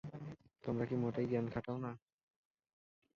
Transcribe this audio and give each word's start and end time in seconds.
তোমরা 0.63 0.85
কি 0.85 0.95
মোটেই 0.95 1.27
জ্ঞান 1.27 1.45
খাটাও 1.49 1.77
না? 1.77 1.91